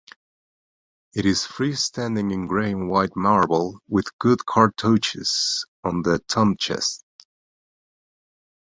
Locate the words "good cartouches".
4.17-5.67